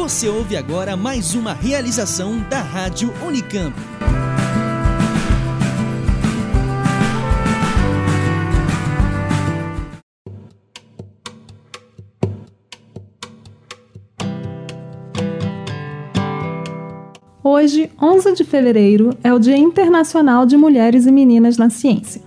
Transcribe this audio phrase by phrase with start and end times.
[0.00, 3.76] Você ouve agora mais uma realização da Rádio Unicamp.
[17.44, 22.22] Hoje, 11 de fevereiro, é o Dia Internacional de Mulheres e Meninas na Ciência.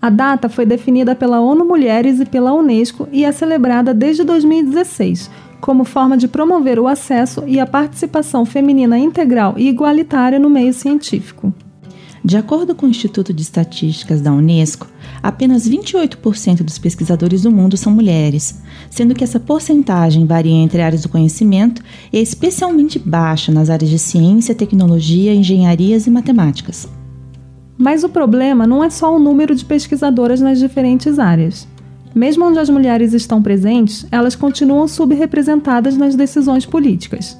[0.00, 5.30] A data foi definida pela ONU Mulheres e pela Unesco e é celebrada desde 2016
[5.64, 10.74] como forma de promover o acesso e a participação feminina integral e igualitária no meio
[10.74, 11.54] científico.
[12.22, 14.86] De acordo com o Instituto de Estatísticas da Unesco,
[15.22, 21.00] apenas 28% dos pesquisadores do mundo são mulheres, sendo que essa porcentagem varia entre áreas
[21.00, 26.86] do conhecimento e é especialmente baixa nas áreas de ciência, tecnologia, engenharias e matemáticas.
[27.78, 31.66] Mas o problema não é só o número de pesquisadoras nas diferentes áreas.
[32.14, 37.36] Mesmo onde as mulheres estão presentes, elas continuam subrepresentadas nas decisões políticas.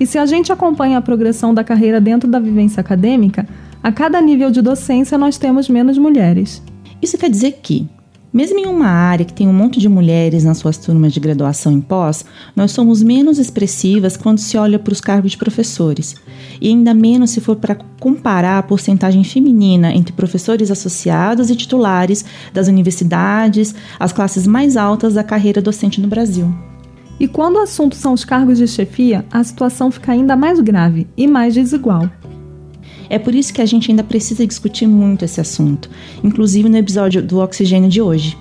[0.00, 3.46] E se a gente acompanha a progressão da carreira dentro da vivência acadêmica,
[3.82, 6.62] a cada nível de docência nós temos menos mulheres.
[7.00, 7.88] Isso quer dizer que,
[8.32, 11.72] mesmo em uma área que tem um monte de mulheres nas suas turmas de graduação
[11.72, 12.24] em pós,
[12.54, 16.14] nós somos menos expressivas quando se olha para os cargos de professores,
[16.60, 22.24] e ainda menos se for para comparar a porcentagem feminina entre professores associados e titulares
[22.52, 26.52] das universidades, as classes mais altas da carreira docente no Brasil.
[27.18, 31.06] E quando o assunto são os cargos de chefia, a situação fica ainda mais grave
[31.16, 32.10] e mais desigual.
[33.08, 35.90] É por isso que a gente ainda precisa discutir muito esse assunto,
[36.22, 38.36] inclusive no episódio do Oxigênio de hoje.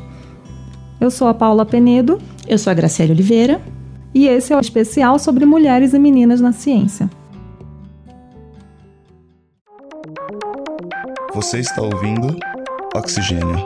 [0.99, 2.19] Eu sou a Paula Penedo.
[2.47, 3.61] Eu sou a Graciela Oliveira.
[4.13, 7.09] E esse é o especial sobre mulheres e meninas na ciência.
[11.33, 12.37] Você está ouvindo
[12.95, 13.63] Oxigênio.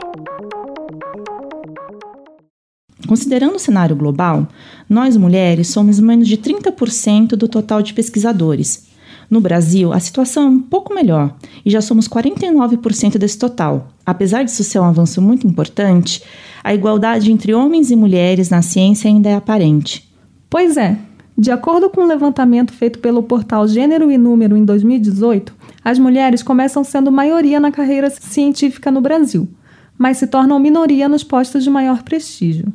[3.06, 4.46] Considerando o cenário global,
[4.88, 8.89] nós mulheres somos menos de 30% do total de pesquisadores
[9.30, 13.92] no Brasil, a situação é um pouco melhor e já somos 49% desse total.
[14.04, 16.20] Apesar disso ser um avanço muito importante,
[16.64, 20.12] a igualdade entre homens e mulheres na ciência ainda é aparente.
[20.50, 20.98] Pois é.
[21.38, 26.42] De acordo com um levantamento feito pelo portal Gênero e Número em 2018, as mulheres
[26.42, 29.48] começam sendo maioria na carreira científica no Brasil,
[29.96, 32.70] mas se tornam minoria nos postos de maior prestígio.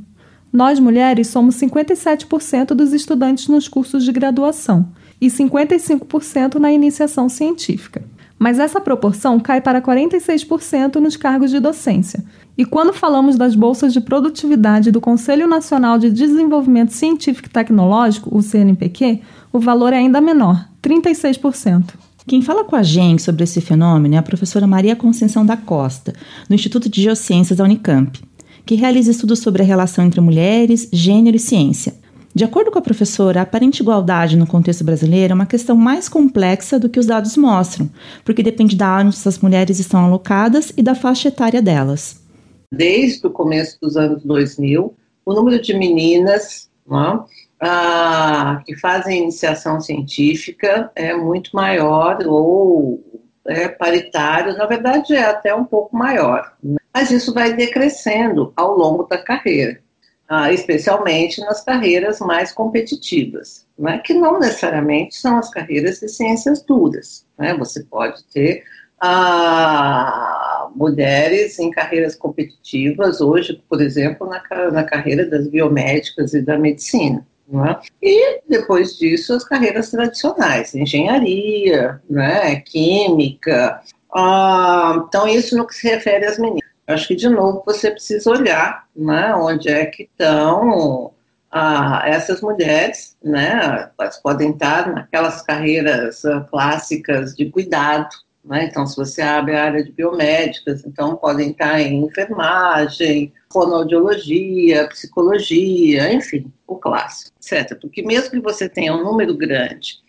[0.52, 4.90] Nós, mulheres, somos 57% dos estudantes nos cursos de graduação
[5.20, 8.04] e 55% na iniciação científica.
[8.38, 12.24] Mas essa proporção cai para 46% nos cargos de docência.
[12.58, 18.36] E quando falamos das bolsas de produtividade do Conselho Nacional de Desenvolvimento Científico e Tecnológico,
[18.36, 19.22] o CNPq,
[19.52, 21.94] o valor é ainda menor, 36%.
[22.28, 26.14] Quem fala com a gente sobre esse fenômeno é a professora Maria Conceição da Costa,
[26.50, 28.20] do Instituto de Geociências da Unicamp,
[28.66, 31.94] que realiza estudos sobre a relação entre mulheres, gênero e ciência.
[32.36, 36.10] De acordo com a professora, a aparente igualdade no contexto brasileiro é uma questão mais
[36.10, 37.90] complexa do que os dados mostram,
[38.26, 42.22] porque depende da onde essas mulheres estão alocadas e da faixa etária delas.
[42.70, 44.94] Desde o começo dos anos 2000,
[45.26, 47.24] o número de meninas né,
[47.62, 53.02] ah, que fazem iniciação científica é muito maior ou
[53.48, 56.52] é paritário, na verdade é até um pouco maior.
[56.62, 56.76] Né?
[56.94, 59.85] Mas isso vai decrescendo ao longo da carreira
[60.28, 66.64] ah, especialmente nas carreiras mais competitivas, né, que não necessariamente são as carreiras de ciências
[66.64, 67.26] duras.
[67.38, 67.56] Né?
[67.58, 68.64] Você pode ter
[69.00, 74.42] ah, mulheres em carreiras competitivas, hoje, por exemplo, na,
[74.72, 77.26] na carreira das biomédicas e da medicina.
[77.48, 77.80] Né?
[78.02, 83.80] E depois disso, as carreiras tradicionais, engenharia, né, química.
[84.14, 86.75] Ah, então, isso no que se refere às meninas.
[86.88, 91.12] Acho que, de novo, você precisa olhar né, onde é que estão
[91.52, 93.90] ah, essas mulheres, né?
[93.98, 98.10] Elas podem estar naquelas carreiras ah, clássicas de cuidado,
[98.44, 98.66] né?
[98.66, 106.14] Então, se você abre a área de biomédicas, então podem estar em enfermagem, fonoaudiologia, psicologia,
[106.14, 107.80] enfim, o clássico, etc.
[107.80, 110.04] Porque mesmo que você tenha um número grande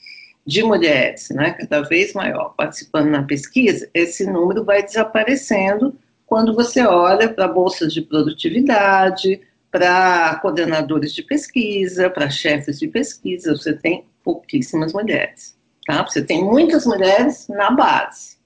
[0.47, 6.85] de mulheres, né, cada vez maior, participando na pesquisa, esse número vai desaparecendo quando você
[6.85, 9.41] olha para bolsas de produtividade,
[9.71, 15.57] para coordenadores de pesquisa, para chefes de pesquisa, você tem pouquíssimas mulheres.
[15.87, 16.05] Tá?
[16.05, 18.39] Você tem muitas mulheres na base,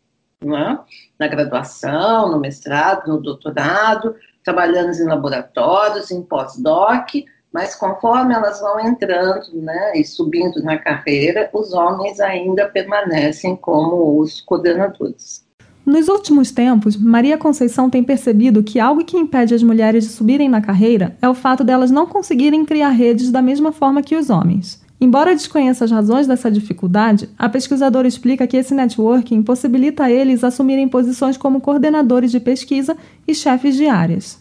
[0.43, 0.79] é?
[1.19, 7.09] na graduação, no mestrado, no doutorado, trabalhando em laboratórios, em pós-doc,
[7.53, 14.21] mas conforme elas vão entrando né, e subindo na carreira, os homens ainda permanecem como
[14.21, 15.45] os coordenadores.
[15.85, 20.49] Nos últimos tempos, Maria Conceição tem percebido que algo que impede as mulheres de subirem
[20.49, 24.31] na carreira é o fato delas não conseguirem criar redes da mesma forma que os
[24.31, 24.81] homens.
[25.01, 30.45] Embora desconheça as razões dessa dificuldade, a pesquisadora explica que esse networking possibilita a eles
[30.45, 32.95] assumirem posições como coordenadores de pesquisa
[33.27, 34.39] e chefes de áreas.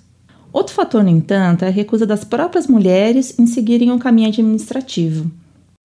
[0.51, 5.31] Outro fator, no entanto, é a recusa das próprias mulheres em seguirem um caminho administrativo.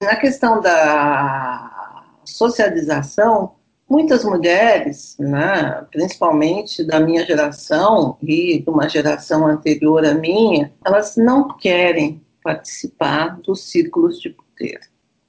[0.02, 3.52] Na questão da socialização,
[3.88, 11.16] muitas mulheres, né, principalmente da minha geração e de uma geração anterior à minha, elas
[11.16, 14.80] não querem participar dos círculos de poder.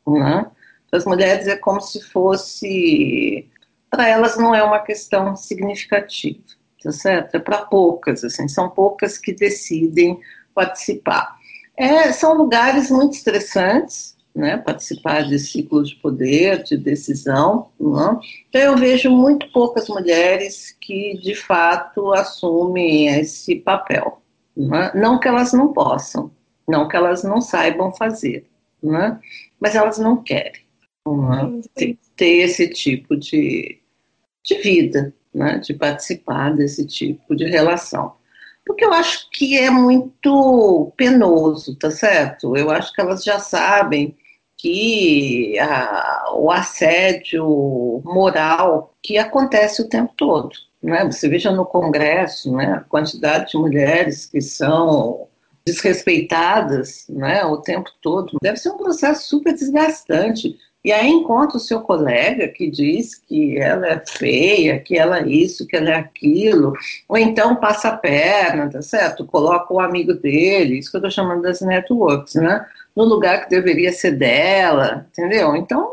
[0.08, 0.46] Né?
[0.90, 3.50] Para as mulheres é como se fosse.
[3.90, 6.44] Para elas não é uma questão significativa,
[6.84, 7.36] tá certo?
[7.36, 10.20] É para poucas, assim, são poucas que decidem
[10.54, 11.38] participar.
[11.78, 17.70] É, são lugares muito estressantes, né, participar de ciclos de poder, de decisão.
[17.80, 18.20] Né?
[18.50, 24.22] Então, eu vejo muito poucas mulheres que, de fato, assumem esse papel.
[24.56, 24.92] Né?
[24.94, 26.30] Não que elas não possam,
[26.68, 28.46] não que elas não saibam fazer,
[28.84, 29.18] né?
[29.60, 30.62] mas elas não querem
[31.08, 31.62] né?
[31.74, 33.80] ter, ter, esse tipo de,
[34.44, 35.14] de vida,
[35.62, 38.14] de participar desse tipo de relação.
[38.66, 42.58] Porque eu acho que é muito penoso, tá certo?
[42.58, 44.16] Eu acho que elas já sabem
[44.66, 50.50] que a, o assédio moral que acontece o tempo todo.
[50.82, 51.06] Né?
[51.06, 55.28] Você veja no Congresso né, a quantidade de mulheres que são
[55.64, 58.40] desrespeitadas né, o tempo todo.
[58.42, 60.58] Deve ser um processo super desgastante.
[60.84, 65.28] E aí encontra o seu colega que diz que ela é feia, que ela é
[65.28, 66.74] isso, que ela é aquilo,
[67.08, 69.26] ou então passa a perna, tá certo?
[69.26, 72.64] Coloca o amigo dele, isso que eu estou chamando das networks, né?
[72.96, 75.56] No lugar que deveria ser dela, entendeu?
[75.56, 75.90] Então.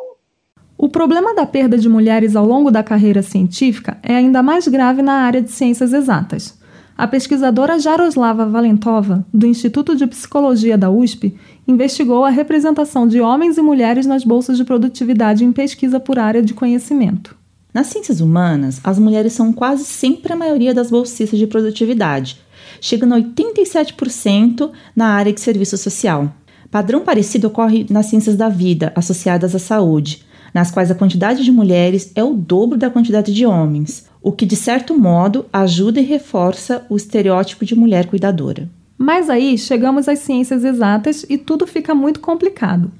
[0.78, 5.02] O problema da perda de mulheres ao longo da carreira científica é ainda mais grave
[5.02, 6.60] na área de ciências exatas.
[6.96, 13.56] A pesquisadora Jaroslava Valentova, do Instituto de Psicologia da USP, investigou a representação de homens
[13.56, 17.36] e mulheres nas bolsas de produtividade em pesquisa por área de conhecimento.
[17.72, 22.38] Nas ciências humanas, as mulheres são quase sempre a maioria das bolsistas de produtividade,
[22.80, 26.30] chegando a 87% na área de serviço social.
[26.72, 30.24] Padrão parecido ocorre nas ciências da vida, associadas à saúde,
[30.54, 34.46] nas quais a quantidade de mulheres é o dobro da quantidade de homens, o que
[34.46, 38.70] de certo modo ajuda e reforça o estereótipo de mulher cuidadora.
[38.96, 42.90] Mas aí chegamos às ciências exatas e tudo fica muito complicado.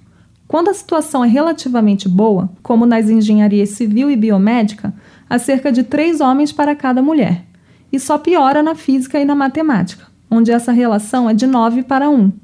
[0.46, 4.92] Quando a situação é relativamente boa, como nas engenharias civil e biomédica,
[5.30, 7.46] há cerca de três homens para cada mulher.
[7.90, 12.10] E só piora na física e na matemática, onde essa relação é de 9 para
[12.10, 12.41] 1.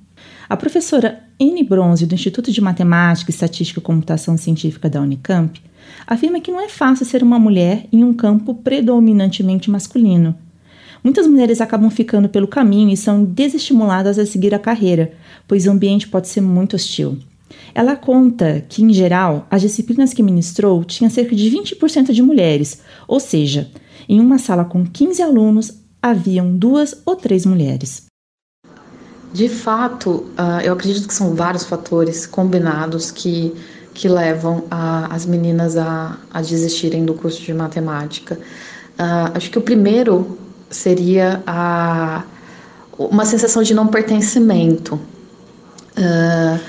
[0.49, 1.63] A professora N.
[1.63, 5.61] Bronze, do Instituto de Matemática, Estatística e Computação Científica da Unicamp,
[6.07, 10.35] afirma que não é fácil ser uma mulher em um campo predominantemente masculino.
[11.05, 15.13] Muitas mulheres acabam ficando pelo caminho e são desestimuladas a seguir a carreira,
[15.47, 17.19] pois o ambiente pode ser muito hostil.
[17.75, 22.81] Ela conta que, em geral, as disciplinas que ministrou tinham cerca de 20% de mulheres,
[23.07, 23.71] ou seja,
[24.09, 28.08] em uma sala com 15 alunos haviam duas ou três mulheres.
[29.33, 33.55] De fato, uh, eu acredito que são vários fatores combinados que
[33.99, 38.37] que levam a, as meninas a, a, desistirem do curso de matemática.
[38.37, 40.39] Uh, acho que o primeiro
[40.71, 42.23] seria a,
[42.97, 44.95] uma sensação de não pertencimento.
[45.97, 46.61] Uh,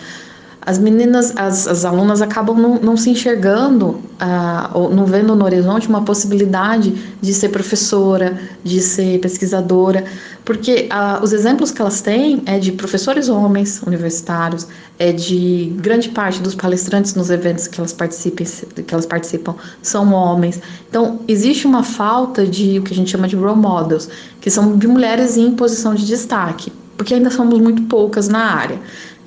[0.62, 5.46] as meninas, as, as alunas acabam não, não se enxergando uh, ou não vendo no
[5.46, 10.04] horizonte uma possibilidade de ser professora, de ser pesquisadora,
[10.44, 14.68] porque uh, os exemplos que elas têm é de professores homens universitários,
[14.98, 18.44] é de grande parte dos palestrantes nos eventos que elas participam,
[18.86, 20.60] que elas participam são homens.
[20.90, 24.10] Então existe uma falta de o que a gente chama de role models,
[24.42, 28.78] que são de mulheres em posição de destaque, porque ainda somos muito poucas na área.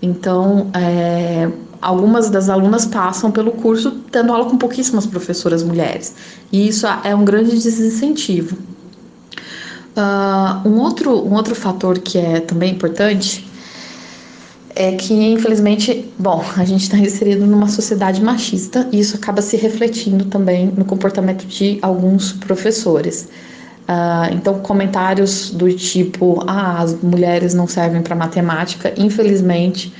[0.02, 1.48] Então, é,
[1.80, 6.14] algumas das alunas passam pelo curso tendo aula com pouquíssimas professoras mulheres,
[6.50, 8.58] e isso é um grande desincentivo.
[9.94, 13.46] Uh, um, outro, um outro fator que é também importante
[14.74, 19.56] é que, infelizmente, bom, a gente está inserido numa sociedade machista e isso acaba se
[19.56, 23.28] refletindo também no comportamento de alguns professores.
[23.92, 29.92] Uh, então, comentários do tipo: ah, as mulheres não servem para matemática, infelizmente,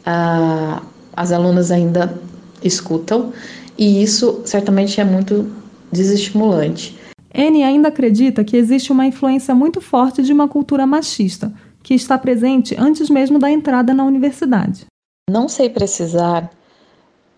[0.00, 0.84] uh,
[1.14, 2.12] as alunas ainda
[2.60, 3.32] escutam,
[3.78, 5.48] e isso certamente é muito
[5.92, 6.98] desestimulante.
[7.32, 11.52] Anne ainda acredita que existe uma influência muito forte de uma cultura machista,
[11.84, 14.86] que está presente antes mesmo da entrada na universidade.
[15.30, 16.50] Não sei precisar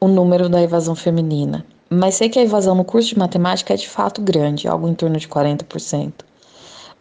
[0.01, 3.77] o número da evasão feminina, mas sei que a evasão no curso de matemática é
[3.77, 6.13] de fato grande, algo em torno de 40%.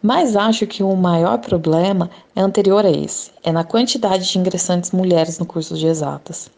[0.00, 4.92] Mas acho que o maior problema é anterior a esse, é na quantidade de ingressantes
[4.92, 6.48] mulheres no curso de exatas.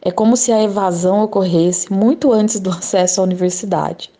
[0.00, 4.10] É como se a evasão ocorresse muito antes do acesso à universidade.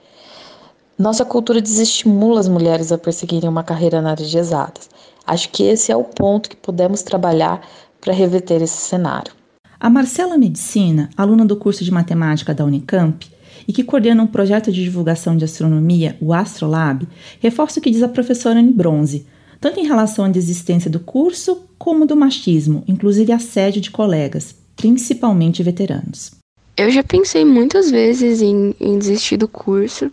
[0.98, 4.90] Nossa cultura desestimula as mulheres a perseguirem uma carreira na área de exatas.
[5.26, 7.66] Acho que esse é o ponto que podemos trabalhar
[8.00, 9.37] para reverter esse cenário.
[9.80, 13.24] A Marcela Medicina, aluna do curso de matemática da Unicamp
[13.66, 17.06] e que coordena um projeto de divulgação de astronomia, o Astrolab,
[17.38, 19.24] reforça o que diz a professora Anne Bronze,
[19.60, 25.62] tanto em relação à desistência do curso como do machismo, inclusive assédio de colegas, principalmente
[25.62, 26.32] veteranos.
[26.76, 30.10] Eu já pensei muitas vezes em, em desistir do curso,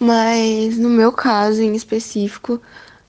[0.00, 2.58] mas no meu caso em específico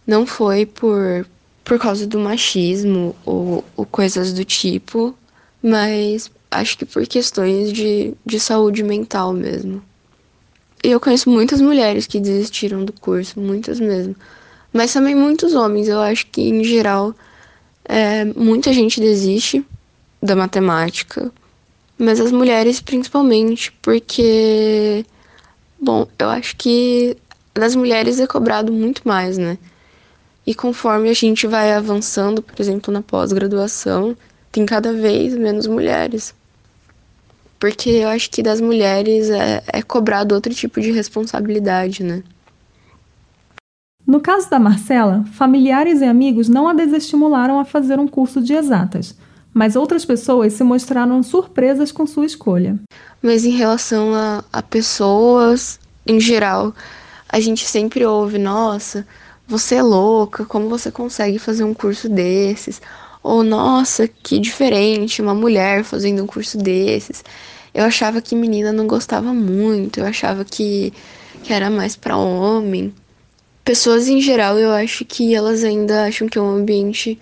[0.05, 1.25] não foi por,
[1.63, 5.15] por causa do machismo ou, ou coisas do tipo,
[5.61, 9.81] mas acho que por questões de, de saúde mental mesmo.
[10.83, 14.15] E eu conheço muitas mulheres que desistiram do curso, muitas mesmo.
[14.71, 15.87] Mas também muitos homens.
[15.87, 17.13] Eu acho que, em geral,
[17.83, 19.65] é, muita gente desiste
[20.21, 21.31] da matemática.
[21.97, 25.05] Mas as mulheres, principalmente, porque.
[25.81, 27.17] Bom, eu acho que
[27.53, 29.57] das mulheres é cobrado muito mais, né?
[30.47, 34.15] E conforme a gente vai avançando, por exemplo, na pós-graduação,
[34.51, 36.33] tem cada vez menos mulheres.
[37.59, 42.23] Porque eu acho que das mulheres é, é cobrado outro tipo de responsabilidade, né?
[44.07, 48.53] No caso da Marcela, familiares e amigos não a desestimularam a fazer um curso de
[48.53, 49.15] exatas,
[49.53, 52.79] mas outras pessoas se mostraram surpresas com sua escolha.
[53.21, 56.73] Mas em relação a, a pessoas em geral,
[57.27, 59.05] a gente sempre ouve: nossa,
[59.47, 62.81] você é louca, como você consegue fazer um curso desses?
[63.21, 67.23] Ou nossa, que diferente, uma mulher fazendo um curso desses.
[67.73, 70.93] Eu achava que menina não gostava muito, eu achava que,
[71.43, 72.93] que era mais para homem
[73.69, 77.19] pessoas em geral, eu acho que elas ainda acham que é um ambiente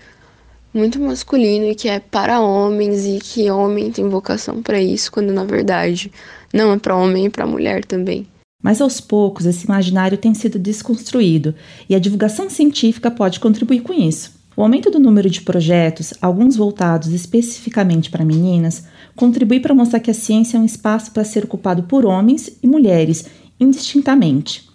[0.74, 5.34] muito masculino e que é para homens e que homem tem vocação para isso, quando
[5.34, 6.10] na verdade
[6.54, 8.26] não é para homem e para mulher também.
[8.64, 11.54] Mas aos poucos esse imaginário tem sido desconstruído
[11.90, 14.37] e a divulgação científica pode contribuir com isso.
[14.58, 18.86] O aumento do número de projetos, alguns voltados especificamente para meninas,
[19.16, 22.66] contribui para mostrar que a ciência é um espaço para ser ocupado por homens e
[22.66, 23.28] mulheres
[23.60, 24.68] indistintamente.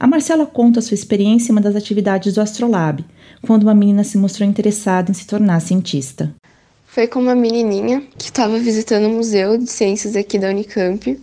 [0.00, 3.04] A Marcela conta sua experiência em uma das atividades do Astrolab,
[3.46, 6.34] quando uma menina se mostrou interessada em se tornar cientista.
[6.86, 11.22] Foi com uma menininha que estava visitando o Museu de Ciências aqui da Unicamp.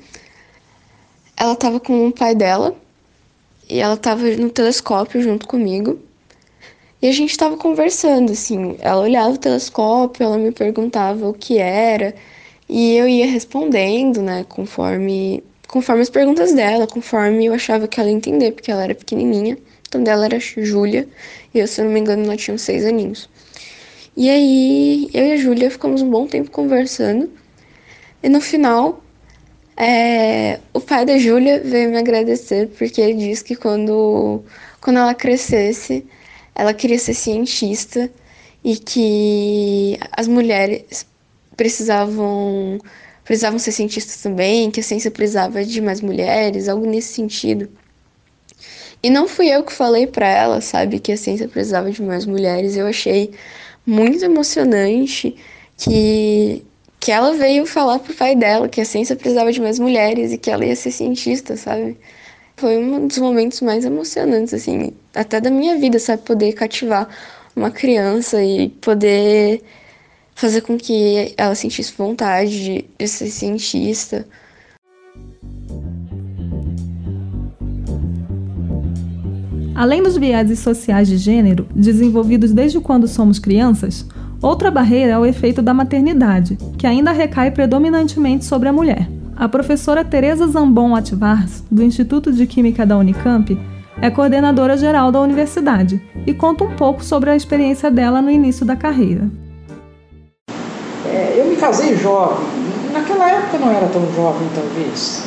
[1.35, 2.75] Ela estava com o pai dela
[3.67, 5.97] e ela estava no telescópio junto comigo.
[7.03, 8.77] E a gente estava conversando, assim.
[8.79, 12.15] Ela olhava o telescópio, ela me perguntava o que era,
[12.69, 18.09] e eu ia respondendo, né, conforme conforme as perguntas dela, conforme eu achava que ela
[18.09, 19.57] ia entender, porque ela era pequenininha.
[19.87, 21.07] Então dela era Júlia,
[21.53, 23.29] e eu, se eu não me engano, ela tinha uns seis aninhos.
[24.15, 27.29] E aí, eu e a Júlia ficamos um bom tempo conversando.
[28.23, 29.03] E no final,
[29.75, 34.41] é, o pai da Júlia veio me agradecer, porque ele disse que quando,
[34.79, 36.05] quando ela crescesse,
[36.55, 38.09] ela queria ser cientista
[38.63, 41.05] e que as mulheres
[41.57, 42.79] precisavam
[43.23, 47.69] precisavam ser cientistas também, que a ciência precisava de mais mulheres, algo nesse sentido.
[49.01, 52.25] E não fui eu que falei para ela, sabe, que a ciência precisava de mais
[52.25, 52.75] mulheres.
[52.75, 53.31] Eu achei
[53.85, 55.35] muito emocionante
[55.77, 56.63] que
[56.99, 60.37] que ela veio falar pro pai dela que a ciência precisava de mais mulheres e
[60.37, 61.97] que ela ia ser cientista, sabe?
[62.55, 66.21] Foi um dos momentos mais emocionantes, assim, até da minha vida, sabe?
[66.23, 67.09] Poder cativar
[67.55, 69.61] uma criança e poder
[70.35, 74.27] fazer com que ela sentisse vontade de, ser cientista.
[79.75, 84.05] Além dos vieses sociais de gênero, desenvolvidos desde quando somos crianças,
[84.41, 89.09] outra barreira é o efeito da maternidade, que ainda recai predominantemente sobre a mulher.
[89.43, 93.59] A professora Teresa Zambon Ativars, do Instituto de Química da Unicamp,
[94.01, 98.65] é coordenadora geral da universidade e conta um pouco sobre a experiência dela no início
[98.65, 99.29] da carreira
[101.63, 102.45] casei jovem,
[102.91, 105.23] naquela época não era tão jovem talvez,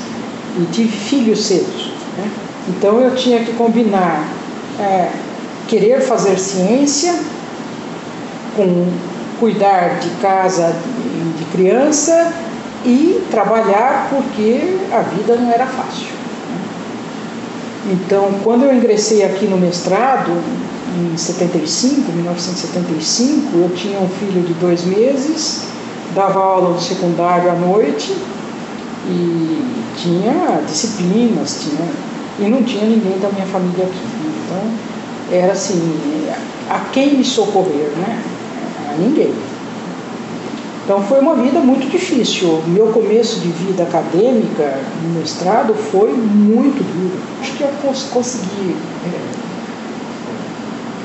[0.61, 1.73] e tive filhos cedo.
[2.19, 2.31] Né?
[2.69, 4.29] Então eu tinha que combinar
[4.79, 5.09] é,
[5.67, 7.19] querer fazer ciência
[8.55, 8.87] com
[9.41, 10.75] cuidar de casa
[11.39, 12.31] de criança
[12.87, 16.07] e trabalhar porque a vida não era fácil.
[16.07, 17.93] Né?
[17.93, 20.33] Então, quando eu ingressei aqui no mestrado,
[20.97, 25.67] em 75, 1975, eu tinha um filho de dois meses
[26.17, 28.17] dava aula no secundário à noite
[29.09, 29.65] e
[29.97, 31.89] tinha disciplinas, tinha,
[32.39, 34.01] e não tinha ninguém da minha família aqui.
[34.45, 35.99] Então, era assim,
[36.71, 38.23] a quem me socorrer, né?
[38.91, 39.33] A ninguém.
[40.87, 42.63] Então foi uma vida muito difícil.
[42.69, 47.21] Meu começo de vida acadêmica no mestrado foi muito duro.
[47.41, 47.71] Acho que eu
[48.13, 49.19] consegui é,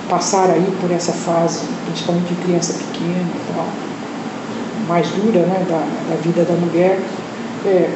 [0.08, 3.66] passar aí por essa fase, principalmente de criança pequena e tal,
[4.88, 5.80] mais dura né, da,
[6.14, 7.00] da vida da mulher,
[7.66, 7.90] é,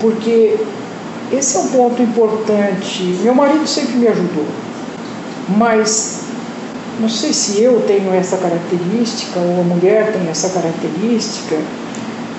[0.00, 0.58] porque
[1.32, 3.02] esse é um ponto importante.
[3.24, 4.46] Meu marido sempre me ajudou,
[5.48, 6.17] mas
[7.00, 11.56] não sei se eu tenho essa característica ou a mulher tem essa característica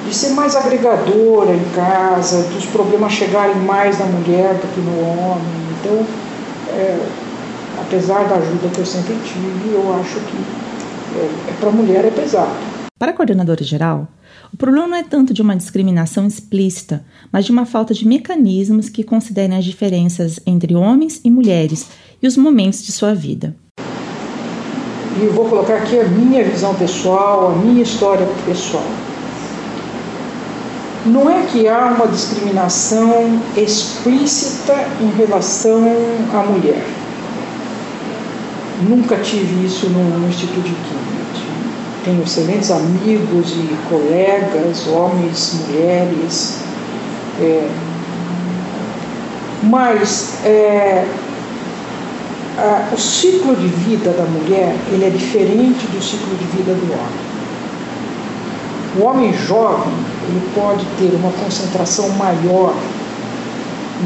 [0.06, 5.00] de ser mais agregadora em casa, dos problemas chegarem mais na mulher do que no
[5.00, 5.70] homem.
[5.80, 6.06] Então,
[6.74, 7.08] é,
[7.82, 10.38] apesar da ajuda que eu sempre tive, eu acho que
[11.18, 12.56] é, é para a mulher é pesado.
[12.98, 14.08] Para a coordenadora geral,
[14.54, 18.90] o problema não é tanto de uma discriminação explícita, mas de uma falta de mecanismos
[18.90, 21.88] que considerem as diferenças entre homens e mulheres
[22.22, 23.56] e os momentos de sua vida
[25.22, 28.84] e vou colocar aqui a minha visão pessoal, a minha história pessoal.
[31.06, 35.82] Não é que há uma discriminação explícita em relação
[36.34, 36.86] à mulher.
[38.88, 41.10] Nunca tive isso no, Instituto de Química.
[42.06, 46.60] Tenho excelentes amigos e colegas, homens, mulheres.
[47.42, 47.70] É,
[49.64, 51.06] mas é,
[52.62, 56.92] ah, o ciclo de vida da mulher ele é diferente do ciclo de vida do
[56.92, 57.30] homem.
[58.98, 59.94] O homem jovem
[60.28, 62.76] ele pode ter uma concentração maior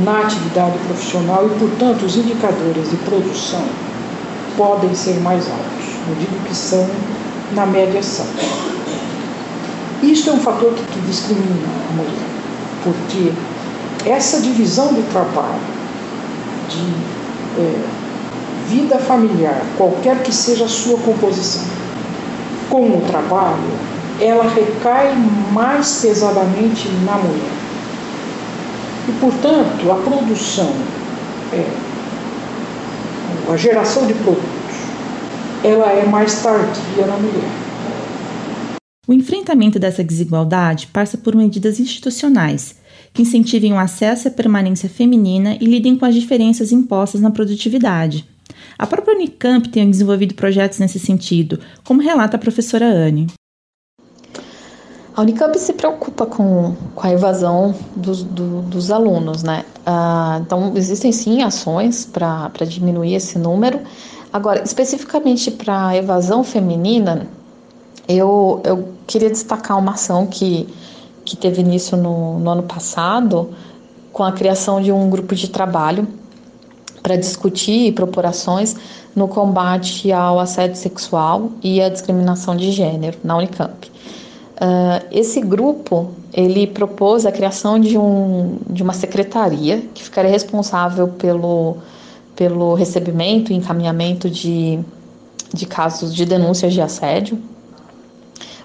[0.03, 3.63] na atividade profissional e, portanto, os indicadores de produção
[4.57, 5.85] podem ser mais altos.
[6.07, 6.87] Não digo que são,
[7.53, 8.25] na média são.
[10.01, 12.11] Isso é um fator que, que discrimina a mulher,
[12.83, 13.31] porque
[14.09, 15.61] essa divisão de trabalho,
[16.69, 18.02] de é,
[18.67, 21.63] vida familiar, qualquer que seja a sua composição,
[22.69, 23.61] com o trabalho,
[24.19, 25.13] ela recai
[25.51, 27.51] mais pesadamente na mulher.
[29.07, 30.71] E, portanto, a produção,
[31.51, 31.65] é,
[33.51, 34.43] a geração de produtos,
[35.63, 37.49] ela é mais tardia na mulher.
[39.05, 42.75] O enfrentamento dessa desigualdade passa por medidas institucionais
[43.13, 47.29] que incentivem o acesso e a permanência feminina e lidem com as diferenças impostas na
[47.29, 48.27] produtividade.
[48.77, 53.27] A própria Unicamp tem desenvolvido projetos nesse sentido, como relata a professora Anne.
[55.15, 59.63] A Unicamp se preocupa com, com a evasão dos, do, dos alunos, né?
[59.85, 63.79] Ah, então, existem sim ações para diminuir esse número.
[64.31, 67.27] Agora, especificamente para a evasão feminina,
[68.07, 70.67] eu, eu queria destacar uma ação que,
[71.23, 73.51] que teve início no, no ano passado,
[74.11, 76.07] com a criação de um grupo de trabalho
[77.03, 78.75] para discutir propor ações
[79.13, 83.91] no combate ao assédio sexual e à discriminação de gênero na Unicamp.
[84.55, 91.09] Uh, esse grupo ele propôs a criação de, um, de uma secretaria que ficaria responsável
[91.09, 91.77] pelo,
[92.35, 94.79] pelo recebimento e encaminhamento de,
[95.53, 97.37] de casos de denúncias de assédio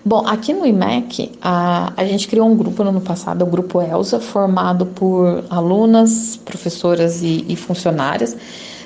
[0.08, 3.78] Bom, aqui no IMEC, a, a gente criou um grupo no ano passado, o Grupo
[3.82, 8.34] ELSA, formado por alunas, professoras e, e funcionárias,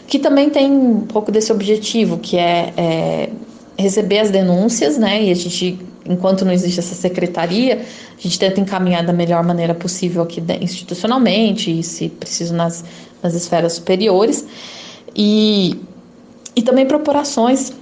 [0.08, 3.30] que também tem um pouco desse objetivo, que é, é
[3.78, 5.22] receber as denúncias, né?
[5.22, 7.82] E a gente, enquanto não existe essa secretaria,
[8.18, 12.84] a gente tenta encaminhar da melhor maneira possível aqui institucionalmente, e se preciso nas,
[13.22, 14.44] nas esferas superiores.
[15.14, 15.78] E,
[16.56, 17.72] e também propor ações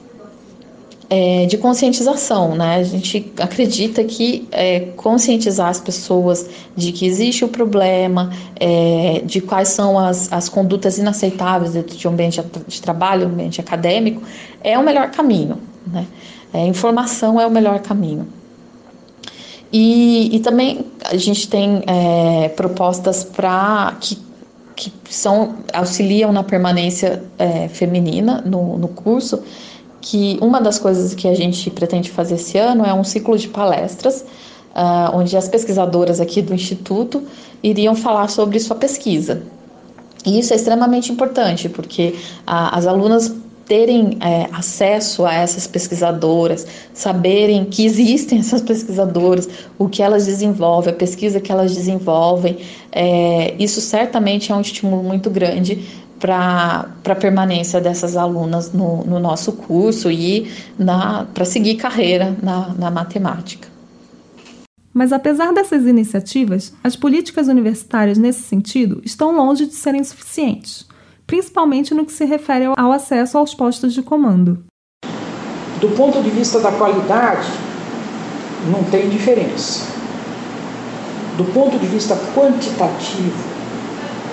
[1.10, 2.76] é, de conscientização, né?
[2.76, 9.40] A gente acredita que é, conscientizar as pessoas de que existe o problema, é, de
[9.40, 14.22] quais são as, as condutas inaceitáveis dentro de um ambiente de trabalho, ambiente acadêmico,
[14.62, 16.06] é o melhor caminho, né?
[16.54, 18.28] É, informação é o melhor caminho.
[19.72, 24.16] E, e também a gente tem é, propostas para que,
[24.76, 29.42] que são auxiliam na permanência é, feminina no, no curso,
[30.00, 33.48] que uma das coisas que a gente pretende fazer esse ano é um ciclo de
[33.48, 34.24] palestras,
[34.74, 37.22] uh, onde as pesquisadoras aqui do Instituto
[37.62, 39.42] iriam falar sobre sua pesquisa.
[40.24, 43.34] E isso é extremamente importante, porque uh, as alunas
[43.70, 50.92] terem é, acesso a essas pesquisadoras, saberem que existem essas pesquisadoras, o que elas desenvolvem,
[50.92, 52.58] a pesquisa que elas desenvolvem,
[52.90, 55.86] é, isso certamente é um estímulo muito grande
[56.20, 60.50] para a permanência dessas alunas no, no nosso curso e
[61.32, 63.68] para seguir carreira na, na matemática.
[64.92, 70.86] Mas apesar dessas iniciativas, as políticas universitárias nesse sentido estão longe de serem suficientes,
[71.26, 74.64] principalmente no que se refere ao acesso aos postos de comando.
[75.80, 77.48] Do ponto de vista da qualidade,
[78.70, 79.86] não tem diferença.
[81.38, 83.48] Do ponto de vista quantitativo,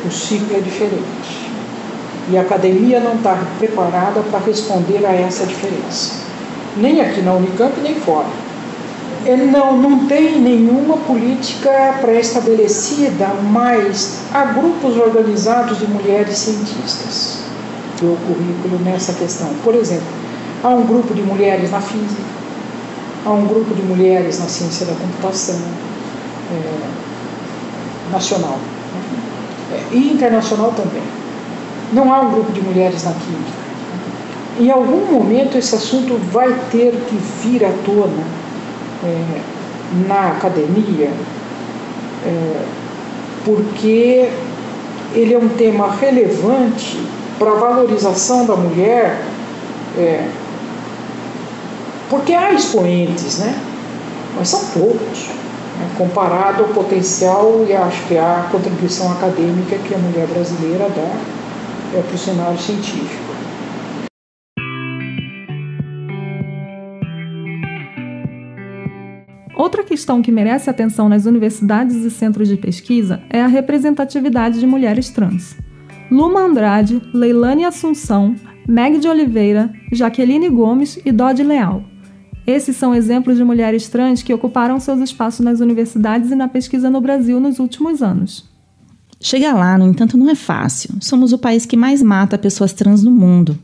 [0.05, 1.46] o ciclo é diferente.
[2.29, 6.13] E a academia não está preparada para responder a essa diferença.
[6.75, 8.27] Nem aqui na Unicamp, nem fora.
[9.25, 17.39] Ele não, não tem nenhuma política pré-estabelecida, mas há grupos organizados de mulheres cientistas
[17.99, 19.49] do currículo nessa questão.
[19.63, 20.07] Por exemplo,
[20.63, 22.21] há um grupo de mulheres na física,
[23.25, 25.59] há um grupo de mulheres na ciência da computação
[26.51, 28.59] é, nacional
[29.73, 31.03] é, e internacional também.
[31.93, 33.67] Não há um grupo de mulheres na química.
[34.59, 38.23] Em algum momento esse assunto vai ter que vir à tona
[39.03, 39.41] é,
[40.07, 41.11] na academia,
[42.25, 42.65] é,
[43.45, 44.29] porque
[45.13, 46.99] ele é um tema relevante
[47.37, 49.21] para a valorização da mulher,
[49.97, 50.27] é,
[52.09, 53.59] porque há expoentes, né?
[54.35, 55.27] mas são poucos,
[55.79, 55.89] né?
[55.97, 61.36] comparado ao potencial e acho que a contribuição acadêmica que a mulher brasileira dá
[61.97, 63.27] é, para o cenário científico.
[69.55, 74.67] Outra questão que merece atenção nas universidades e centros de pesquisa é a representatividade de
[74.67, 75.57] mulheres trans.
[76.11, 78.35] Luma Andrade, Leilane Assunção,
[78.67, 81.83] Meg de Oliveira, Jaqueline Gomes e Dodi Leal.
[82.45, 86.89] Esses são exemplos de mulheres trans que ocuparam seus espaços nas universidades e na pesquisa
[86.89, 88.46] no Brasil nos últimos anos.
[89.19, 90.95] Chegar lá, no entanto, não é fácil.
[91.01, 93.57] Somos o país que mais mata pessoas trans no mundo.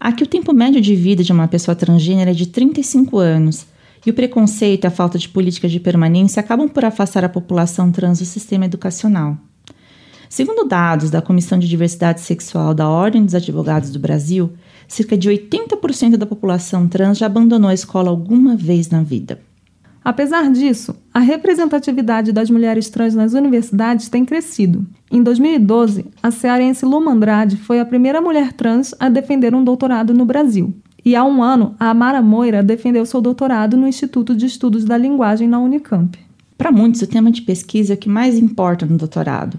[0.00, 3.66] Aqui o tempo médio de vida de uma pessoa transgênera é de 35 anos,
[4.04, 7.90] e o preconceito e a falta de política de permanência acabam por afastar a população
[7.90, 9.36] trans do sistema educacional.
[10.28, 14.52] Segundo dados da Comissão de Diversidade Sexual da Ordem dos Advogados do Brasil,
[14.86, 19.40] cerca de 80% da população trans já abandonou a escola alguma vez na vida.
[20.06, 24.86] Apesar disso, a representatividade das mulheres trans nas universidades tem crescido.
[25.10, 30.14] Em 2012, a cearense Luma Andrade foi a primeira mulher trans a defender um doutorado
[30.14, 30.72] no Brasil.
[31.04, 34.96] E há um ano, a Amara Moira defendeu seu doutorado no Instituto de Estudos da
[34.96, 36.16] Linguagem na Unicamp.
[36.56, 39.58] Para muitos, o tema de pesquisa é o que mais importa no doutorado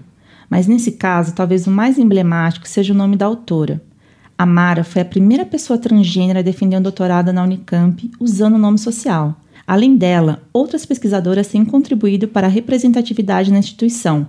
[0.50, 3.82] mas nesse caso, talvez o mais emblemático seja o nome da autora.
[4.36, 8.58] A Mara foi a primeira pessoa transgênera a defender um doutorado na Unicamp usando o
[8.58, 9.36] nome social.
[9.68, 14.26] Além dela, outras pesquisadoras têm contribuído para a representatividade na instituição,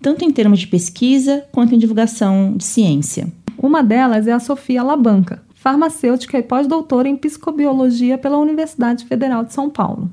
[0.00, 3.30] tanto em termos de pesquisa quanto em divulgação de ciência.
[3.58, 9.52] Uma delas é a Sofia Labanca, farmacêutica e pós-doutora em psicobiologia pela Universidade Federal de
[9.52, 10.10] São Paulo.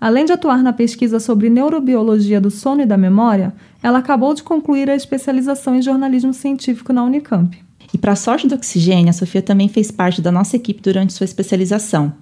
[0.00, 4.42] Além de atuar na pesquisa sobre neurobiologia do sono e da memória, ela acabou de
[4.42, 7.54] concluir a especialização em jornalismo científico na Unicamp.
[7.92, 11.12] E para a sorte do oxigênio, a Sofia também fez parte da nossa equipe durante
[11.12, 12.14] sua especialização.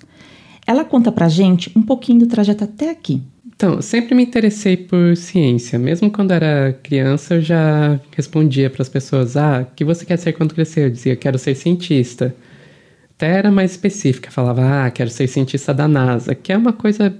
[0.69, 3.23] Ela conta para a gente um pouquinho do trajeto até aqui.
[3.47, 5.79] Então, sempre me interessei por ciência.
[5.79, 10.19] Mesmo quando era criança, eu já respondia para as pessoas: Ah, o que você quer
[10.19, 10.85] ser quando crescer?
[10.85, 12.35] Eu dizia: Quero ser cientista
[13.19, 17.13] até era mais específica, falava, ah, quero ser cientista da NASA, que é uma coisa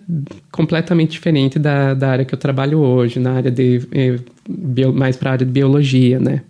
[0.53, 4.17] completamente diferente da, da área que eu trabalho hoje, na área de, eh,
[4.49, 6.43] bio, mais para a área de biologia, né?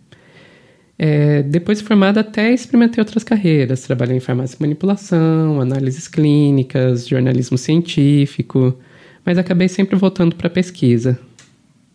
[0.98, 7.06] É, depois de formada, até experimentei outras carreiras, trabalhei em farmácia e manipulação, análises clínicas,
[7.06, 8.76] jornalismo científico,
[9.24, 11.18] mas acabei sempre voltando para pesquisa.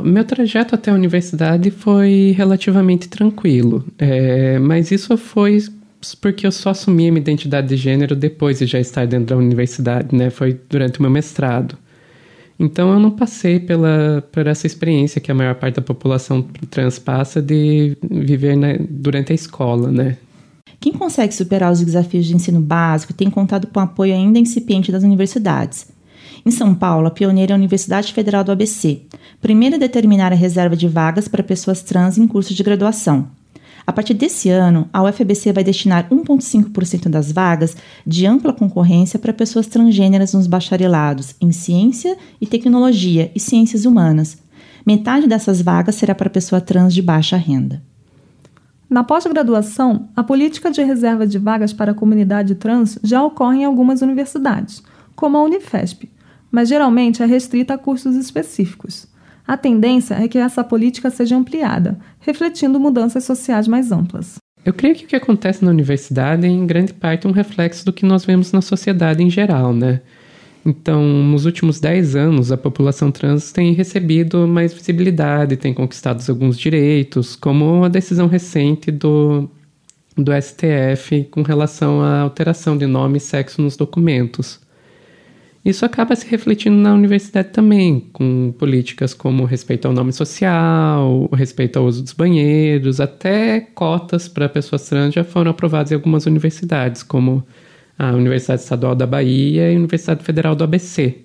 [0.01, 5.59] Meu trajeto até a universidade foi relativamente tranquilo, é, mas isso foi
[6.19, 9.37] porque eu só assumi a minha identidade de gênero depois de já estar dentro da
[9.37, 10.29] universidade, né?
[10.29, 11.77] Foi durante o meu mestrado.
[12.59, 16.99] Então eu não passei pela, por essa experiência que a maior parte da população trans
[16.99, 20.17] passa de viver na, durante a escola, né?
[20.79, 24.91] Quem consegue superar os desafios de ensino básico tem contado com o apoio ainda incipiente
[24.91, 25.87] das universidades.
[26.45, 29.01] Em São Paulo, a pioneira é a Universidade Federal do ABC,
[29.41, 33.29] primeira a determinar a reserva de vagas para pessoas trans em curso de graduação.
[33.85, 37.75] A partir desse ano, a UFBC vai destinar 1,5% das vagas
[38.07, 44.37] de ampla concorrência para pessoas transgêneras nos bacharelados em Ciência e Tecnologia e Ciências Humanas.
[44.85, 47.81] Metade dessas vagas será para pessoa trans de baixa renda.
[48.89, 53.65] Na pós-graduação, a política de reserva de vagas para a comunidade trans já ocorre em
[53.65, 54.83] algumas universidades,
[55.15, 56.09] como a Unifesp,
[56.51, 59.07] mas geralmente é restrita a cursos específicos.
[59.47, 64.35] A tendência é que essa política seja ampliada, refletindo mudanças sociais mais amplas.
[64.65, 67.91] Eu creio que o que acontece na universidade é, em grande parte, um reflexo do
[67.91, 70.01] que nós vemos na sociedade em geral, né?
[70.65, 76.57] Então, nos últimos 10 anos, a população trans tem recebido mais visibilidade, tem conquistado alguns
[76.57, 79.49] direitos, como a decisão recente do,
[80.15, 84.62] do STF com relação à alteração de nome e sexo nos documentos.
[85.65, 91.79] Isso acaba se refletindo na universidade também, com políticas como respeito ao nome social, respeito
[91.79, 97.01] ao uso dos banheiros, até cotas para pessoas trans já foram aprovadas em algumas universidades,
[97.01, 97.45] como
[97.97, 101.15] a Universidade Estadual da Bahia e a Universidade Federal do ABC.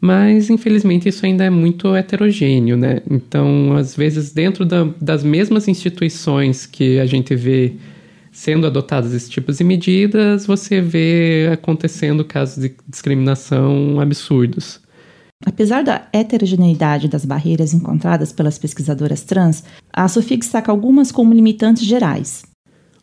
[0.00, 3.00] Mas, infelizmente, isso ainda é muito heterogêneo, né?
[3.08, 7.74] Então, às vezes, dentro da, das mesmas instituições que a gente vê
[8.36, 14.78] sendo adotadas esse tipo de medidas, você vê acontecendo casos de discriminação absurdos.
[15.44, 21.86] Apesar da heterogeneidade das barreiras encontradas pelas pesquisadoras trans, a Sofia destaca algumas como limitantes
[21.86, 22.44] gerais.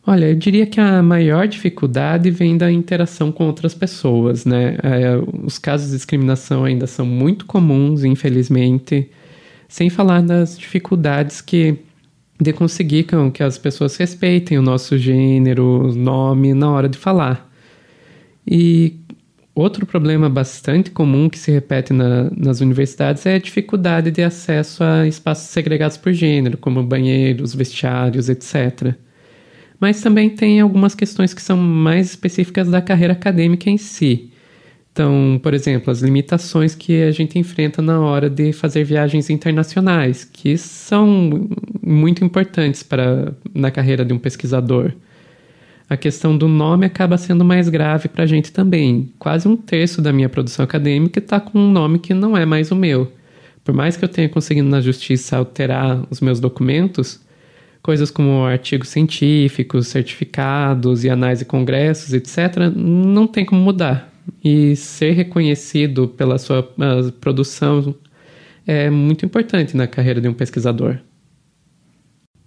[0.06, 4.78] Olha, eu diria que a maior dificuldade vem da interação com outras pessoas, né?
[4.84, 9.10] É, os casos de discriminação ainda são muito comuns, infelizmente,
[9.68, 11.78] sem falar das dificuldades que
[12.40, 17.50] de conseguir que as pessoas respeitem o nosso gênero, nome na hora de falar.
[18.46, 18.98] E
[19.54, 24.82] outro problema bastante comum que se repete na, nas universidades é a dificuldade de acesso
[24.82, 28.94] a espaços segregados por gênero, como banheiros, vestiários, etc.
[29.78, 34.32] Mas também tem algumas questões que são mais específicas da carreira acadêmica em si.
[34.94, 40.22] Então, por exemplo, as limitações que a gente enfrenta na hora de fazer viagens internacionais,
[40.22, 41.48] que são
[41.84, 44.92] muito importantes para na carreira de um pesquisador.
[45.90, 49.12] A questão do nome acaba sendo mais grave para a gente também.
[49.18, 52.70] Quase um terço da minha produção acadêmica está com um nome que não é mais
[52.70, 53.10] o meu.
[53.64, 57.20] Por mais que eu tenha conseguido na justiça alterar os meus documentos,
[57.82, 64.76] coisas como artigos científicos, certificados e anais e congressos, etc., não tem como mudar e
[64.76, 66.62] ser reconhecido pela sua
[67.20, 67.94] produção
[68.66, 70.98] é muito importante na carreira de um pesquisador.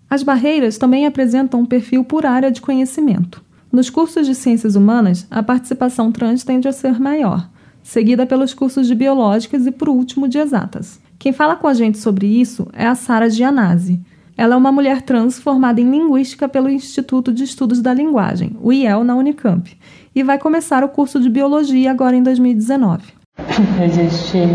[0.10, 3.44] As barreiras também apresentam um perfil por área de conhecimento.
[3.72, 7.50] Nos cursos de ciências humanas, a participação trans tende a ser maior,
[7.84, 11.00] seguida pelos cursos de biológicas e, por último, de exatas.
[11.20, 14.00] Quem fala com a gente sobre isso é a Sara Gianazzi.
[14.38, 18.72] Ela é uma mulher trans formada em Linguística pelo Instituto de Estudos da Linguagem, o
[18.72, 19.78] IEL, na Unicamp,
[20.18, 23.04] e vai começar o curso de Biologia agora em 2019.
[23.80, 24.50] Existem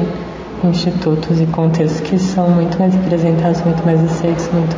[0.64, 4.77] institutos e contextos que são muito mais representados, muito mais aceitos, muito...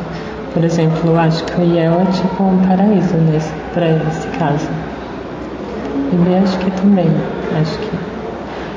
[0.53, 3.15] Por exemplo, eu acho que o IEL é tipo um paraíso
[3.73, 4.67] para esse caso.
[6.13, 7.07] E acho que também,
[7.59, 7.95] acho que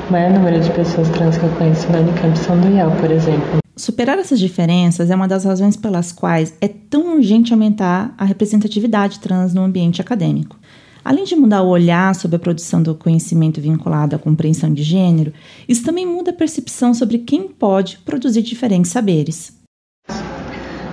[0.09, 3.11] o maior número de pessoas trans que eu conheço na Unicamp são do IEL, por
[3.11, 3.59] exemplo.
[3.75, 9.19] Superar essas diferenças é uma das razões pelas quais é tão urgente aumentar a representatividade
[9.19, 10.57] trans no ambiente acadêmico.
[11.03, 15.33] Além de mudar o olhar sobre a produção do conhecimento vinculado à compreensão de gênero,
[15.67, 19.53] isso também muda a percepção sobre quem pode produzir diferentes saberes.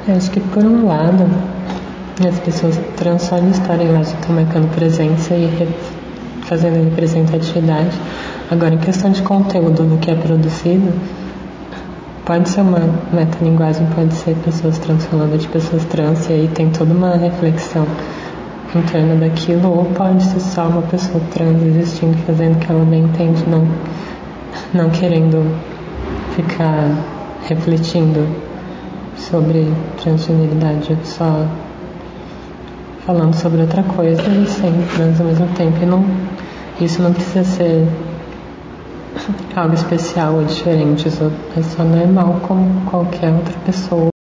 [0.09, 1.25] Eu acho que, por um lado,
[2.27, 5.49] as pessoas trans só de estarem lá estão marcando presença e
[6.43, 7.97] fazendo representatividade.
[8.51, 10.93] Agora, em questão de conteúdo do que é produzido,
[12.27, 12.81] Pode ser uma
[13.13, 17.87] metalinguagem, pode ser pessoas trans falando de pessoas trans, e aí tem toda uma reflexão
[18.75, 22.85] em torno daquilo, ou pode ser só uma pessoa trans existindo, fazendo o que ela
[22.85, 23.67] bem entende, não,
[24.75, 25.45] não querendo
[26.35, 26.91] ficar
[27.49, 28.27] refletindo
[29.17, 31.47] sobre transgeneridade, só
[33.07, 35.79] falando sobre outra coisa e sendo trans ao mesmo tempo.
[35.83, 36.05] E não,
[36.81, 37.89] isso não precisa ser
[39.55, 44.16] algo especial ou diferente, sou pessoa normal como qualquer outra pessoa.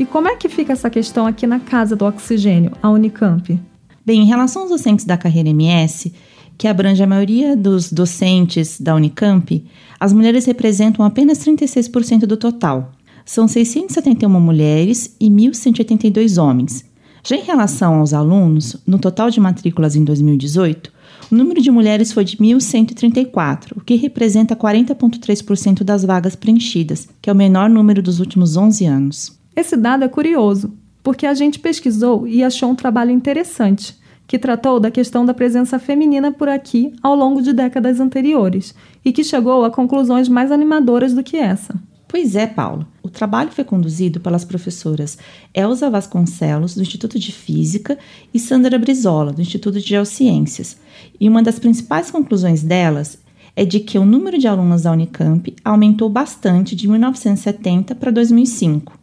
[0.00, 3.60] E como é que fica essa questão aqui na Casa do Oxigênio, a Unicamp?
[4.02, 6.14] Bem, em relação aos docentes da carreira MS,
[6.56, 9.62] que abrange a maioria dos docentes da Unicamp,
[10.00, 12.92] as mulheres representam apenas 36% do total.
[13.26, 16.82] São 671 mulheres e 1.182 homens,
[17.22, 20.90] já em relação aos alunos, no total de matrículas em 2018,
[21.30, 27.28] o número de mulheres foi de 1.134, o que representa 40,3% das vagas preenchidas, que
[27.28, 29.39] é o menor número dos últimos 11 anos.
[29.54, 34.78] Esse dado é curioso, porque a gente pesquisou e achou um trabalho interessante, que tratou
[34.78, 39.64] da questão da presença feminina por aqui ao longo de décadas anteriores e que chegou
[39.64, 41.74] a conclusões mais animadoras do que essa.
[42.06, 42.86] Pois é, Paulo.
[43.02, 45.16] O trabalho foi conduzido pelas professoras
[45.54, 47.98] Elza Vasconcelos, do Instituto de Física,
[48.34, 50.76] e Sandra Brizola, do Instituto de Geociências.
[51.20, 53.18] E uma das principais conclusões delas
[53.54, 58.99] é de que o número de alunos da Unicamp aumentou bastante de 1970 para 2005.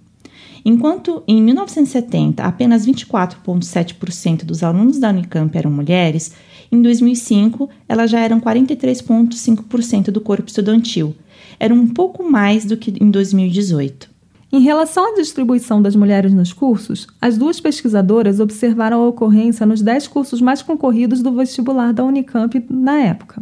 [0.70, 6.34] Enquanto em 1970 apenas 24,7% dos alunos da Unicamp eram mulheres,
[6.70, 11.16] em 2005 elas já eram 43,5% do corpo estudantil
[11.60, 14.10] era um pouco mais do que em 2018.
[14.52, 19.82] Em relação à distribuição das mulheres nos cursos, as duas pesquisadoras observaram a ocorrência nos
[19.82, 23.42] 10 cursos mais concorridos do vestibular da Unicamp na época.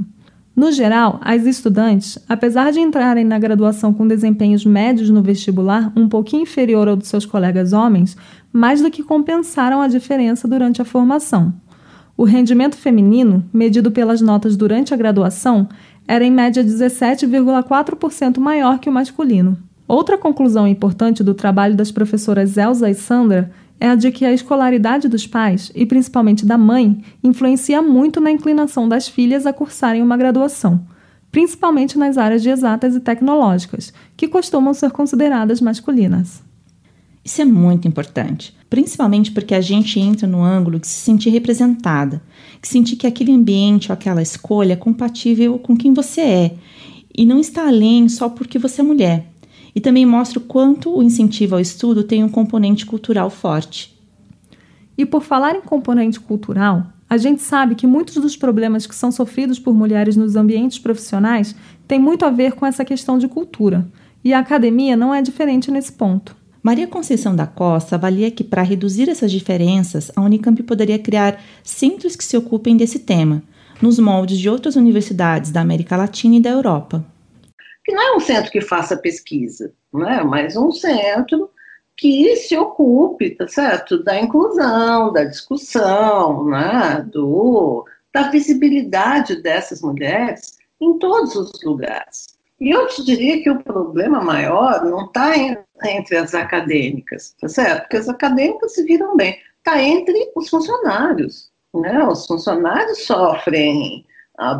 [0.55, 6.07] No geral, as estudantes, apesar de entrarem na graduação com desempenhos médios no vestibular, um
[6.07, 8.15] pouquinho inferior ao dos seus colegas homens,
[8.53, 11.53] mais do que compensaram a diferença durante a formação.
[12.15, 15.67] O rendimento feminino, medido pelas notas durante a graduação,
[16.07, 19.57] era em média 17,4% maior que o masculino.
[19.85, 24.33] Outra conclusão importante do trabalho das professoras Elsa e Sandra é a de que a
[24.33, 30.01] escolaridade dos pais, e principalmente da mãe, influencia muito na inclinação das filhas a cursarem
[30.01, 30.85] uma graduação,
[31.31, 36.41] principalmente nas áreas de exatas e tecnológicas, que costumam ser consideradas masculinas.
[37.23, 42.21] Isso é muito importante, principalmente porque a gente entra no ângulo de se sentir representada,
[42.61, 46.55] de sentir que aquele ambiente ou aquela escolha é compatível com quem você é
[47.17, 49.25] e não está além só porque você é mulher
[49.75, 53.93] e também mostra o quanto o incentivo ao estudo tem um componente cultural forte.
[54.97, 59.11] E por falar em componente cultural, a gente sabe que muitos dos problemas que são
[59.11, 61.53] sofridos por mulheres nos ambientes profissionais
[61.85, 63.85] têm muito a ver com essa questão de cultura,
[64.23, 66.35] e a academia não é diferente nesse ponto.
[66.63, 72.15] Maria Conceição da Costa avalia que, para reduzir essas diferenças, a Unicamp poderia criar centros
[72.15, 73.43] que se ocupem desse tema,
[73.79, 77.05] nos moldes de outras universidades da América Latina e da Europa
[77.85, 80.23] que não é um centro que faça pesquisa, não é?
[80.23, 81.51] mas um centro
[81.95, 87.05] que se ocupe, tá certo, da inclusão, da discussão, né?
[87.09, 92.35] Do, da visibilidade dessas mulheres em todos os lugares.
[92.59, 95.33] E eu te diria que o problema maior não está
[95.85, 97.81] entre as acadêmicas, tá certo?
[97.83, 101.49] Porque as acadêmicas se viram bem, está entre os funcionários.
[101.73, 102.05] Né?
[102.05, 104.05] Os funcionários sofrem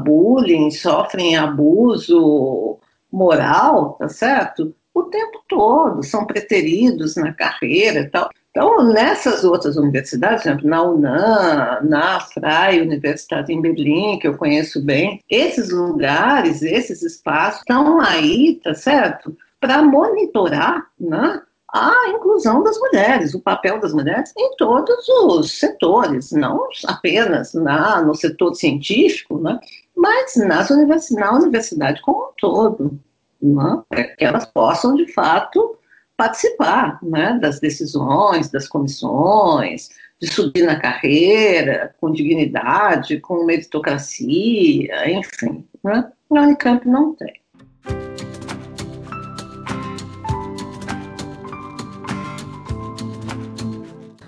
[0.03, 2.79] bullying, sofrem abuso
[3.15, 4.75] moral, tá certo?
[4.93, 8.29] O tempo todo, são preteridos na carreira e tal.
[8.49, 14.37] Então, nessas outras universidades, por exemplo, na UNAM, na Freie Universidade em Berlim, que eu
[14.37, 19.35] conheço bem, esses lugares, esses espaços estão aí, tá certo?
[19.59, 21.41] Para monitorar, né?
[21.75, 28.01] a inclusão das mulheres, o papel das mulheres em todos os setores, não apenas na,
[28.01, 29.59] no setor científico, né,
[29.95, 32.99] mas nas univers, na universidade como um todo,
[33.41, 35.77] né, para que elas possam, de fato,
[36.17, 39.89] participar né, das decisões, das comissões,
[40.21, 45.65] de subir na carreira com dignidade, com meritocracia, enfim.
[45.83, 47.33] Né, na Unicamp não tem.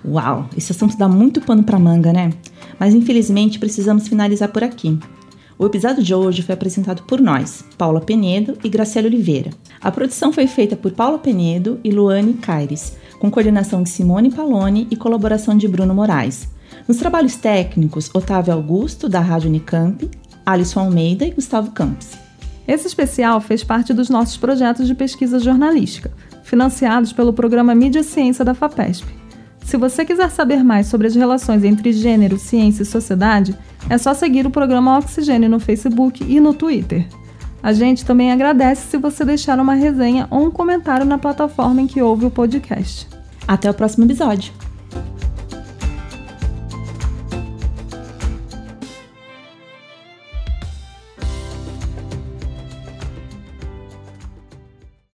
[0.04, 2.32] Uau, esse assunto dá muito pano para manga, né?
[2.78, 4.98] Mas infelizmente precisamos finalizar por aqui.
[5.58, 9.50] O episódio de hoje foi apresentado por nós, Paula Penedo e Graciela Oliveira.
[9.80, 14.86] A produção foi feita por Paula Penedo e Luane Caires, com coordenação de Simone Palone
[14.88, 16.46] e colaboração de Bruno Moraes.
[16.86, 20.08] Nos trabalhos técnicos, Otávio Augusto, da Rádio Unicamp,
[20.46, 22.10] Alisson Almeida e Gustavo Campos.
[22.68, 26.12] Esse especial fez parte dos nossos projetos de pesquisa jornalística,
[26.44, 29.08] financiados pelo programa Mídia Ciência da FAPESP.
[29.68, 33.54] Se você quiser saber mais sobre as relações entre gênero, ciência e sociedade,
[33.90, 37.06] é só seguir o programa Oxigênio no Facebook e no Twitter.
[37.62, 41.86] A gente também agradece se você deixar uma resenha ou um comentário na plataforma em
[41.86, 43.06] que ouve o podcast.
[43.46, 44.54] Até o próximo episódio!